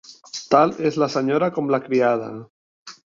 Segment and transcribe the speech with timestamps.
[0.53, 2.31] Tal és la senyora com la criada.